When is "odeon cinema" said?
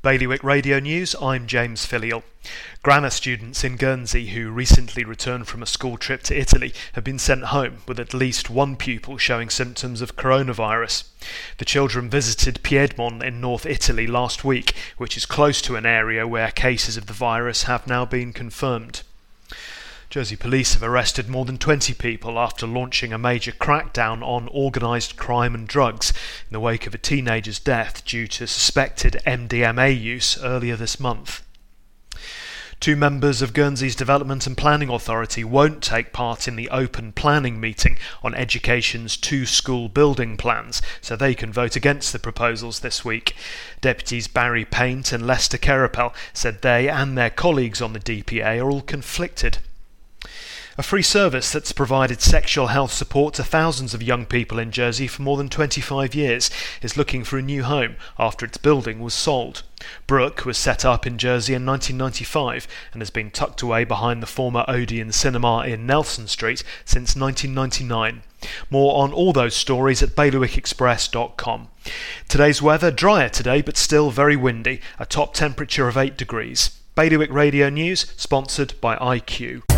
64.68-65.62